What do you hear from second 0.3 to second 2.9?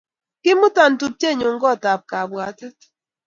Kimuta tupchenyu kot ab kapbwatet